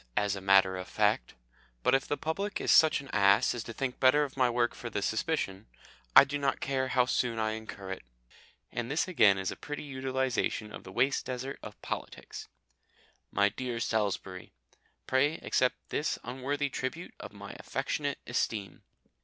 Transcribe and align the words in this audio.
as 0.17 0.35
a 0.35 0.41
matter 0.41 0.77
of 0.77 0.87
fact, 0.87 1.35
but 1.83 1.93
if 1.93 2.07
the 2.07 2.17
public 2.17 2.59
is 2.59 2.71
such 2.71 3.01
an 3.01 3.09
ass 3.13 3.53
as 3.53 3.63
to 3.63 3.71
think 3.71 3.99
better 3.99 4.23
of 4.23 4.35
my 4.35 4.49
work 4.49 4.73
for 4.73 4.89
the 4.89 4.99
suspicion, 4.99 5.67
I 6.15 6.23
do 6.23 6.39
not 6.39 6.59
care 6.59 6.87
how 6.87 7.05
soon 7.05 7.37
I 7.37 7.51
incur 7.51 7.91
it. 7.91 8.01
And 8.71 8.89
this 8.89 9.07
again 9.07 9.37
is 9.37 9.51
a 9.51 9.55
pretty 9.55 9.83
utilisation 9.83 10.71
of 10.73 10.83
the 10.83 10.91
waste 10.91 11.27
desert 11.27 11.59
of 11.61 11.79
politics 11.83 12.47
MY 13.31 13.49
DEAR 13.49 13.79
SALISBURY, 13.79 14.51
Pray 15.05 15.37
accept 15.37 15.75
this 15.89 16.17
unworthy 16.23 16.71
tribute 16.71 17.13
of 17.19 17.31
my 17.31 17.55
affectionate 17.59 18.17
esteem. 18.25 18.81